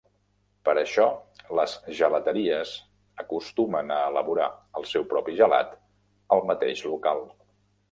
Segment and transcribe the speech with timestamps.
[0.67, 1.03] Per això
[1.59, 2.71] les gelateries
[3.25, 4.49] acostumen a elaborar
[4.81, 5.79] el seu propi gelat
[6.39, 7.27] al mateix local.